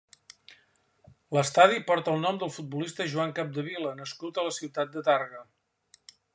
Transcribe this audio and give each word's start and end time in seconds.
L'estadi 1.37 1.83
porta 1.91 2.15
el 2.15 2.23
nom 2.25 2.39
del 2.43 2.53
futbolista 2.57 3.07
Joan 3.13 3.35
Capdevila 3.41 3.95
nascut 4.03 4.41
a 4.43 4.47
la 4.51 4.57
ciutat 4.59 4.97
de 4.97 5.07
Tàrrega. 5.11 5.45